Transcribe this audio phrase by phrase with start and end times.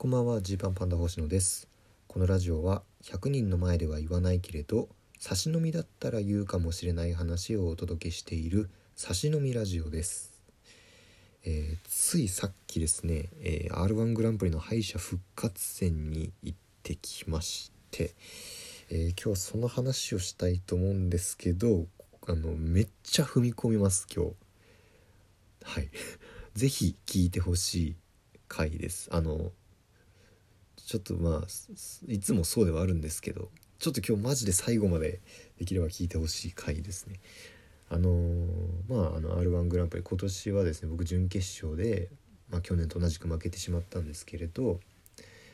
[0.00, 1.66] こんばんはジーパンパンダ星野です。
[2.06, 10.40] このラジオは100人の前では言わないけれど差し飲みだったら言うかもしれない話をお届けしている差し飲みラジオです、
[11.44, 18.12] えーついさっきですね、えー R1 グランプリの敗者復活戦に行ってきまして、
[18.90, 21.86] えー今日はその話をしたいと思うんですけど
[22.28, 24.32] あのめっちゃ踏み込みます今日。
[25.64, 25.90] はい。
[26.54, 27.96] ぜひ聞いてほしい
[28.46, 29.08] 回です。
[29.10, 29.50] あの
[30.88, 31.46] ちょっとまあ
[32.06, 35.20] いつもそうではあるんですけどちょっと今日マジで最後まで
[35.58, 37.20] できれば聞いてほしい回ですね。
[37.90, 38.46] あのー
[38.88, 42.08] まああの r 1グランプリ今年はですね僕準決勝で、
[42.48, 44.80] まあ、去年と同じく負けてしまったんですけれど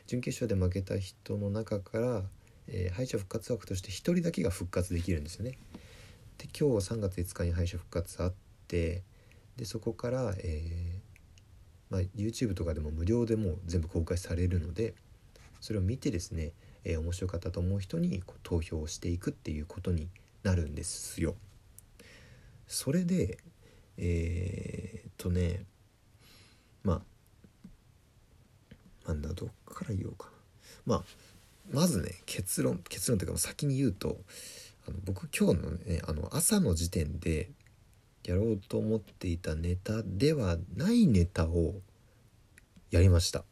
[0.07, 2.23] 準決勝で負けた人の中から、
[2.69, 5.59] えー敗者復活枠として1人だけが復活できるんですよね。
[6.39, 8.35] で今日3月5日に敗者復活あっ
[8.69, 9.03] て
[9.57, 14.95] でそこから、えーまあ、YouTube とかでも無料でもう全部公開されるので
[15.65, 16.53] それを見てですね、
[16.85, 20.11] えー面白かったと思う人にこう投票をしていくっていうことに
[20.43, 21.37] なるんですよ。
[22.69, 23.39] それで
[23.97, 25.65] えーっとね
[26.83, 27.01] ま
[29.07, 30.33] あなんだどっから言おうかな。
[30.85, 31.05] まあ
[31.73, 34.19] まずね結論結論というか先に言うと
[34.87, 37.49] あの僕今日のねあの朝の時点で
[38.23, 41.77] やろうと思っていたネタではないネタを
[42.91, 43.45] やりました。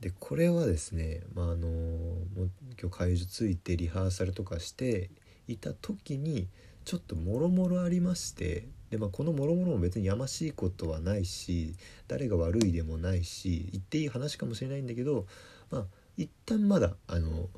[0.00, 5.10] でこれはですね、まあ、あのもう今日会場ついてリハーサルとかして
[5.48, 6.48] いた時に
[6.84, 11.74] ちょっともろもろありましてで、まあ、このもろもろも別にやましいことはないし
[12.08, 15.26] 誰が悪いでもないし言っていい話かもしれないんだけど
[15.70, 15.84] まあ
[16.16, 17.48] 一旦まだあの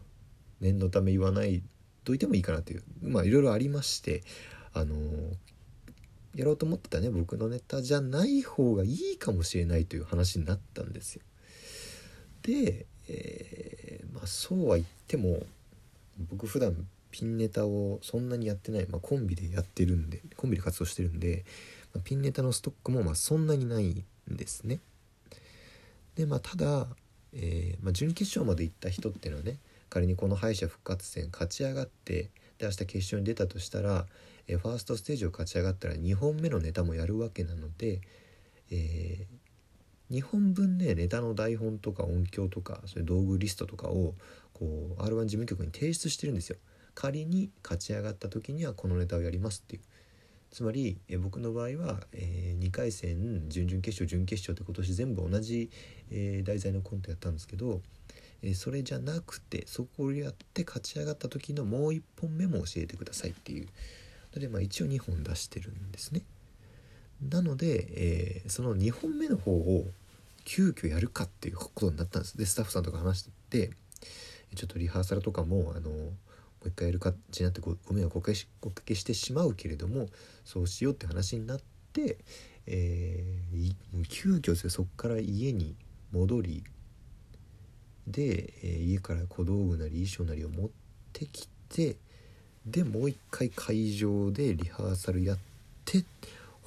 [0.60, 1.62] 念のため言わない
[2.04, 4.22] といてもいいかなというまあいろいろありまして
[4.72, 4.96] あの
[6.34, 11.22] やろうと思ってたね僕のネタじゃない方がいいかもしれないという話になったんですよ。
[12.48, 15.42] で、えーまあそうは言っても
[16.30, 16.74] 僕普段
[17.10, 21.44] ピンネタをそんなにやってない、まあ、コンビでやってるんでコンビで活動してるんで、
[21.94, 24.80] まあピンネタのストックもまそんなにないんですね。
[26.16, 26.86] でまあただ、
[27.34, 29.58] えーま、準決勝まで行った人っていうのはね
[29.90, 34.06] 仮にこの敗者復活戦勝ち上がってで明日決勝に出たとしたら、
[34.46, 38.00] えーファーストステージを勝ち上がったら2本目のネタもやるわけなので、
[38.70, 39.26] え
[40.10, 44.14] 2本分ねネタの台本とか音響とかそういう道具リストとかを
[44.54, 46.56] こう r 1事務局に提出してるんですよ。
[46.94, 49.82] 仮に勝ち上がった時にはこのネタをやりますっていう。
[50.50, 55.70] つまりえ僕の場合は、え2回戦準々決勝準決勝って今年全部同じ、
[56.10, 57.82] えー題材のコントやったんですけど、
[58.42, 63.68] えーそれじゃなくてそこをやって勝ち上がった時のもう1本目も教えてくださいっていう。
[64.34, 66.22] ので、まあ、一応2本出してるんですね。
[67.22, 69.84] なので、えーその2本目の方を
[70.44, 72.38] 急遽やるかっていうことになったんです。
[72.38, 73.70] でスタッフさんとか話してて
[74.54, 76.12] ちょっとリハーサルとかもあのも
[76.64, 78.22] う一回やる感じになってごご迷惑を
[78.62, 80.08] おかけしてしまうけれども
[80.44, 81.60] そうしようって話になっ
[81.92, 82.18] て、
[82.66, 83.74] えー
[84.08, 84.70] 急遽ですよ。
[84.70, 85.74] そこから家に
[86.12, 86.64] 戻り
[88.06, 90.70] で、えー家から小道具なり衣装なりを持っ
[91.12, 91.96] てきて
[92.64, 95.38] でもう一回会場でリハーサルやっ
[95.84, 96.04] て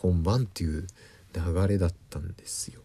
[0.01, 0.87] 本番っていう
[1.33, 2.81] 流れだったんですよ。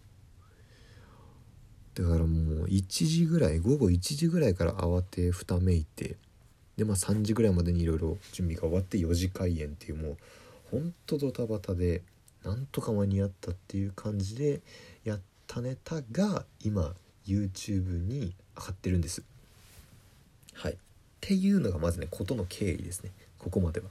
[1.95, 6.15] だからもう1時ぐらい午後1時ぐらいから慌てふためいて
[6.77, 10.17] でまあ3時ぐらいまでにいろいろ準備が終わって4時開演っていうもう
[10.69, 12.03] ほんとドタバタで
[12.43, 14.61] なんとか間に合ったっていう感じで
[15.03, 16.93] やったネタが今
[17.25, 19.23] YouTube に上がってるんです。
[20.53, 20.73] はい。
[20.73, 20.75] っ
[21.19, 23.11] ていうのがまずね事の経緯ですね。
[23.39, 23.87] ここまでは。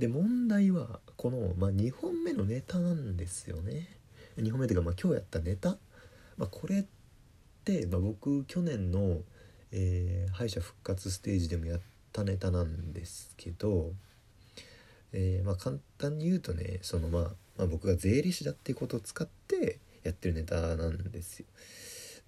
[0.00, 3.86] で問題はこの、まあ、2本目のネタなんですよね。
[4.38, 5.76] 2本目というか、まあ、今日やったネタ、
[6.38, 6.84] まあ、これっ
[7.64, 9.18] て、まあ、僕去年の、
[9.72, 11.80] えー敗者復活ステージでもやっ
[12.12, 13.92] たネタなんですけど、
[15.12, 17.22] えーまあ、簡単に言うとねその、まあ、
[17.58, 21.46] まあ僕が税理士だっていうことを使ってやってるネタなんですよ。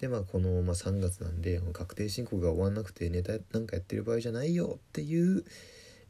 [0.01, 5.45] でまあこの、まあ、3月なんで確定申告が終わんなくてネタなんかやってる場合じゃないよっていう、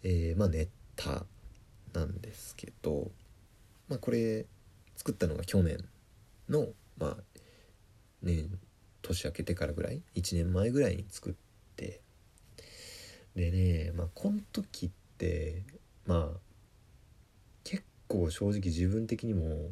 [0.03, 0.67] えーまあ、ネ
[0.97, 1.25] タ。
[1.93, 3.11] なんですけど、
[3.89, 4.47] まあ、これ
[4.97, 5.79] 作ったのが去年
[6.49, 6.69] の
[6.99, 7.17] まあ
[8.23, 8.45] ね
[9.03, 11.35] 年明けてからぐらい1年前ぐらいに作っ
[11.77, 12.01] て
[13.35, 15.63] でねまあこの時って
[16.07, 16.39] まあ
[17.65, 19.71] 結構正直自分的にも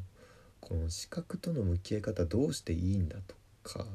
[0.61, 3.87] この資格との向き合い方どうしていいんだとか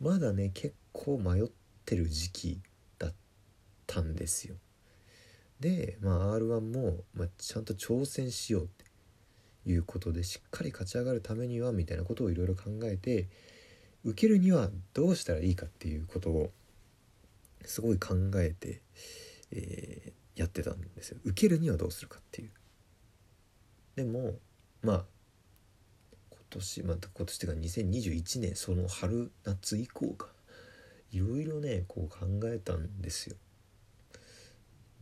[0.00, 1.44] まだね結構迷っ
[1.84, 2.60] てる時期
[2.98, 3.14] だっ
[3.86, 4.56] たんですよ。
[5.60, 8.84] で、まあ、r 1も、まあ、ちゃんと挑戦しようって
[9.66, 13.28] いうことでしっかり勝ち上がるためにはみたいなことをいろいろ考えて
[14.04, 16.50] 受けるにはどうしたらいいかっていうことを
[17.64, 18.82] すごい考えて、
[19.50, 21.18] えー、やってたんですよ。
[21.24, 22.50] 受けるにはどうするかっていう。
[23.96, 24.34] でも
[24.82, 25.04] まあ
[26.30, 30.28] 今年また今年っていうか2021年その春夏以降か。
[31.10, 33.36] いろいろねこう考えたんですよ。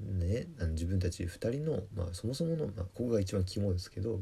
[0.00, 4.20] ね自分たち2人の、まあ、そもそもの、まあ、ここが一番肝ですけど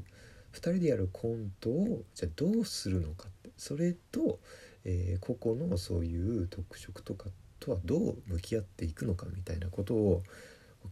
[0.53, 4.41] 2人でやるコントをじゃあどうするのかってそれと、
[4.85, 7.27] えー、個々のそういう特色とか
[7.61, 10.23] とはどう向き合っていくのかみたいなことを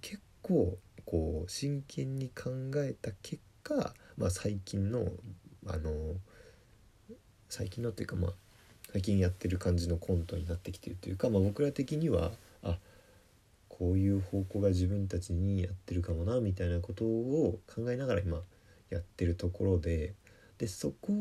[0.01, 5.09] 結構こう真剣に考えた結果、まあ、最近の
[5.67, 5.91] あの
[7.49, 8.33] 最近のっていうかまあ
[8.93, 12.33] 最近やってる感じのコントになってきてるというか、まあ、僕ら的には
[13.79, 18.43] こういう方向が自分たちにやってるかもなみたいなことを考えながら今
[18.91, 20.15] やってるところで
[20.59, 21.13] でそこ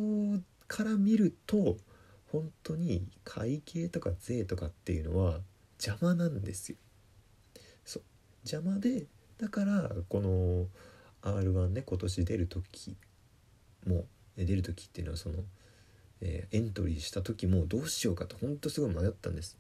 [0.67, 1.77] から見ると
[2.31, 5.39] 本当に会計とか税とかっていうのは
[5.79, 6.77] 邪魔なんですよ。
[7.85, 8.03] そう
[8.43, 9.05] 邪魔で
[9.37, 10.65] だからこの
[11.21, 12.97] R1 ね今年出る時
[13.85, 14.05] も
[14.35, 15.43] 出る時っていうのはその、
[16.21, 19.57] えー、エントリーした時もどうしようかと本当すごい迷ったんです。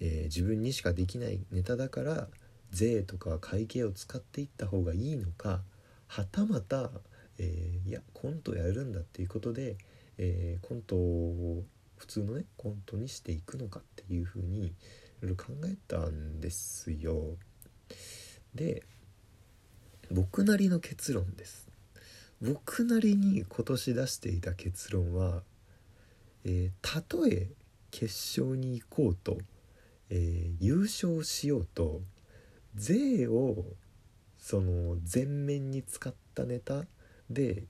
[0.00, 2.28] えー、自分にしかできないネタだから
[2.70, 5.62] 税とか会計を使っていった方がいいのか
[6.06, 6.90] はたまた、
[7.38, 9.76] えー、いやコントやるんだっていうことで、
[10.18, 11.62] えー、コントを
[11.96, 14.72] 普通のねコントにしていくのかっていうふうにい
[15.20, 17.36] ろいろ考えたんですよ。
[18.54, 18.82] で
[20.10, 21.68] 僕なりの結論です。
[22.40, 25.42] 僕なりに今年出していた結論は、
[26.44, 27.48] えー、たとえ
[27.90, 29.38] 決勝に行こうと
[30.10, 32.00] えー、優勝しようと
[32.74, 33.64] 税を
[34.38, 36.84] その全面に使ったネタ
[37.28, 37.64] で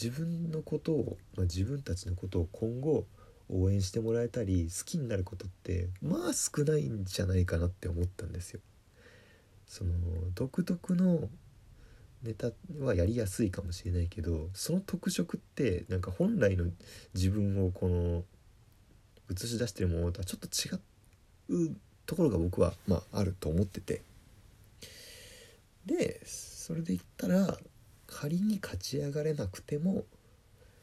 [0.00, 3.06] 自分のことを、まあ、自分たちのことを今後
[3.48, 8.60] 応援してもらえたり好きになることってまあ少ないんじゃないかなって思ったんですよ。
[9.66, 9.92] その
[10.34, 11.28] 独特の
[12.22, 12.50] ネタ
[12.80, 16.66] はやりやすいかもしれないけどその特色ってなんか本来の
[17.14, 18.24] 自分をこの
[19.32, 20.80] 映し出してるものとはちょっと違っ
[21.50, 21.76] う
[22.06, 24.02] ところが僕はまああると思ってて
[25.86, 27.56] でそれで言ったら
[28.06, 30.04] 仮に勝ち上がれなくても、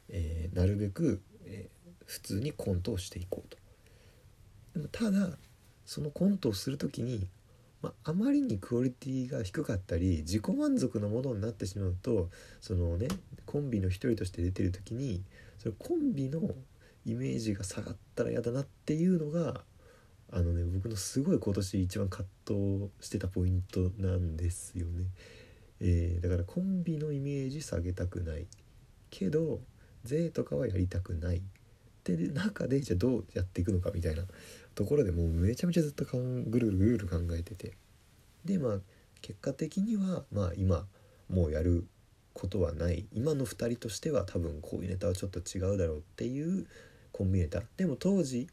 [0.08, 3.58] えー、なるべく、えー、普通にコントをしていこうと。
[4.74, 5.36] でもただ
[5.84, 7.28] そのコントをする時に、
[7.82, 12.28] まあ、まりにクオリティが低かったり自己満足のものになってしまうと
[12.60, 13.08] そのね
[13.46, 15.22] コンビの一人として出てる時に
[15.58, 16.40] それコンビの
[17.06, 19.62] イメージが下がったら嫌だなっていうのが
[20.30, 25.06] あのね僕のすごい今年一番葛藤してたポイントなんですよね。
[25.80, 28.46] えー、だからコンビのイメージ下げたくない
[29.10, 29.60] けど
[30.04, 31.40] 税とかはやりたくないっ
[32.04, 34.24] て中でじゃあどうやっていくのかみたいな
[34.74, 37.76] ところでもうめちゃめちゃずっとかんぐるぐるぐる考えてて。
[38.44, 38.78] でまあ
[39.20, 40.86] 結果的にはまあ今
[41.28, 41.86] もうやる
[42.32, 43.06] ことはない。
[43.12, 46.66] 今の2人としては多分こういうネタはちょっと違うだろうっていう
[47.12, 47.62] コンビネタ。
[47.76, 48.48] でも当時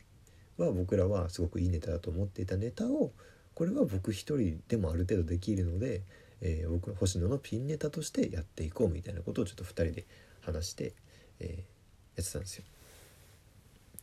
[0.57, 3.11] は僕らはすごくいいネタだと思っていたネタを
[3.53, 6.01] これは僕一人でもある程度できるので、
[6.41, 10.05] えー、僕星野のピンネタとしてやっていこうみたいなことをちょっと2人で
[10.41, 10.93] 話して、
[11.39, 12.65] えー、やってたんですよ。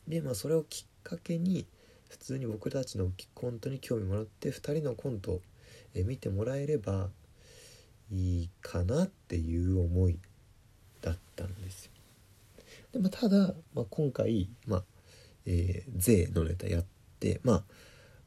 [0.07, 1.65] でまあそれをきっかけに
[2.09, 5.41] 普通に僕たちのコントに興味もらって2人のコントを、
[5.95, 7.09] 見てもらえれば
[8.11, 10.17] いいかなっていう思い
[11.01, 11.91] だったんですよ。
[12.93, 14.83] でもただ、まあ、今回、まあ、
[15.45, 16.85] えー、税のネタやっ
[17.19, 17.63] て、まあ、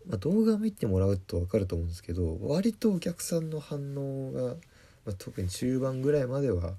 [0.06, 4.42] まあ、動画見てもらうと分かると思うんですけど割とお客さんの反応が、
[5.04, 6.74] まあ、特に中盤ぐらいまでは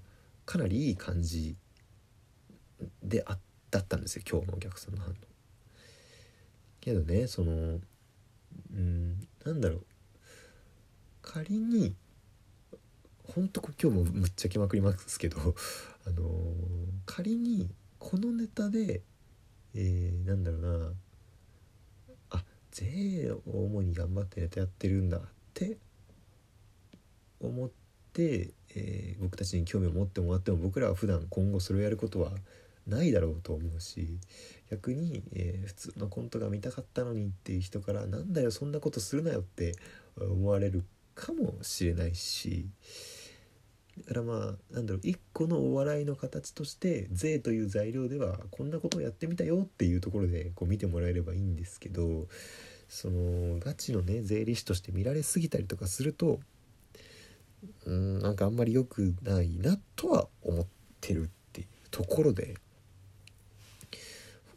[0.46, 1.56] かなりいい感じ
[3.04, 3.38] であ
[3.70, 5.14] だったんですよ今日のお客さんの反応。
[6.80, 7.52] けどねその
[8.72, 9.86] うんなんだろう
[11.22, 11.94] 仮に
[13.26, 15.38] ほんと今日もむっちゃきまくりますけど
[16.06, 16.54] あのー、
[17.06, 19.02] 仮にこのネタで
[19.76, 20.92] えー、なんだろうな。
[22.32, 25.22] あ税を主に頑張ってネタやってるんだっ
[25.54, 25.78] て
[27.40, 27.70] 思っ
[28.14, 32.32] て、えー、僕たちに興味を持ってもらっても僕らは普段今後それをやることは
[32.88, 34.18] ないだろうと思うし
[34.72, 39.74] 逆に、えー、普通のコントが見たかったのにっていう人からなんだよそんなことするなよって
[40.20, 40.84] 思われる
[41.16, 42.68] かもしれないし
[44.06, 52.28] だからまあなんだろう一個のお笑いの形として税という材料ではこんなことをやってみたよっていうところでこう見てもらえればいいんですけど
[52.90, 56.40] そのガチのね税理士として見られすぎたりとかすると
[57.86, 60.66] うんなんかあんまり良くないなとは思っ
[61.02, 62.56] てるっていうところで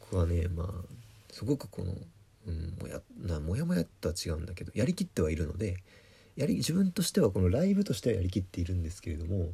[0.01, 0.67] 僕はねまあ
[1.33, 1.95] すごくこの、
[2.47, 5.79] うん、もやなもやもやとは違うんだけどやりきってはいるので
[6.37, 9.53] やり自分としてはこのライブとしてはやりきっているんですけれども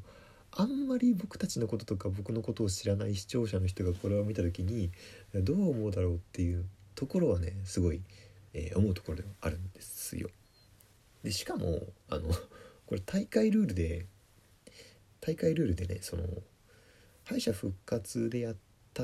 [0.52, 4.90] あんまり僕たちのこととか僕のことを知らない視聴者の人がこれを見た時に
[5.34, 6.64] どう思うだろうっていう
[6.94, 8.00] ところはねすごい、
[8.54, 10.28] えー、思うところではあるんですよ。
[11.22, 12.30] でしかもあの
[12.86, 14.06] これ大会ルールで
[15.20, 16.22] 大会ルールでねその
[17.24, 18.56] 敗者復活でやっ
[18.94, 19.02] た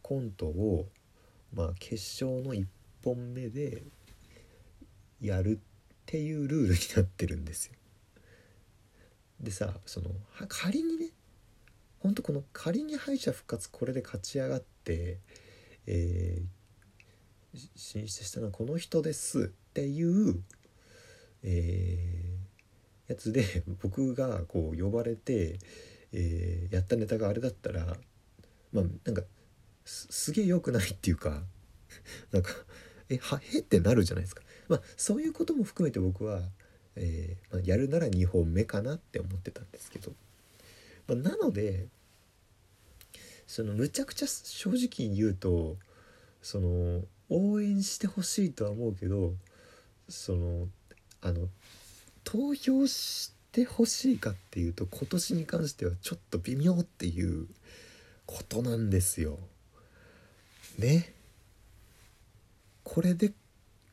[0.00, 0.86] コントを
[1.52, 2.64] まあ決勝の1
[3.04, 3.82] 本目で
[5.20, 5.71] やるっ
[6.02, 7.74] っていうルールになってるんですよ。
[9.40, 10.10] でさその
[10.48, 11.10] 仮にね
[11.98, 15.18] ほんとこの仮に敗者復活これで勝ち上がって、
[15.86, 20.42] えー、進出したのはこの人ですっていう
[21.44, 25.58] えー、やつで僕がこう呼ばれて、
[26.12, 27.96] えー、やったネタがあれだったら
[28.72, 29.22] まあなんか
[29.84, 31.42] すげえ良くないっていうか
[32.32, 32.52] なんか
[33.08, 34.42] えはへってなるじゃないですか。
[34.68, 36.40] まあそういうことも含めて僕は、
[36.96, 40.12] えー、まあ、やるなら2本目かなって思ってたんですけど、
[41.08, 41.86] まあ、なので
[43.46, 45.76] そのむちゃくちゃ正直に言うと
[46.40, 49.34] その応援してほしいとは思うけど
[50.08, 50.68] その
[51.20, 51.48] あの
[52.24, 57.46] 投票してほしいかっていうと今年に関してはちょっと微妙っていう
[58.26, 59.38] ことなんですよ。
[60.78, 61.12] ね。
[62.84, 63.32] これで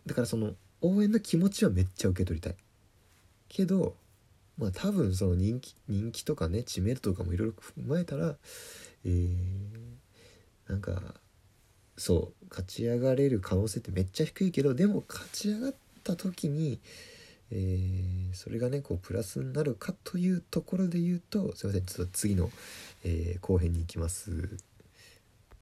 [0.10, 2.56] だからその応援の気持ちはめっちゃ受け取りたい。
[3.48, 3.96] けど
[4.58, 8.36] まあ多分その人気人気とかね知名度とかもいろいろ踏まえたら
[9.06, 9.30] えー、
[10.68, 11.13] なんか
[11.96, 15.74] そう勝ち上がれる可能性ってめっちゃ低いけどでも勝ち上がっ
[16.04, 16.80] た時に
[17.51, 22.51] えー、それがねこうプラスになるかというところで言うとすいませんちょっと次の、
[23.04, 24.58] えー、後編に行きます。